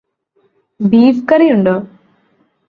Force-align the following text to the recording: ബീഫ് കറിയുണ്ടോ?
ബീഫ് 0.79 1.21
കറിയുണ്ടോ? 1.31 1.75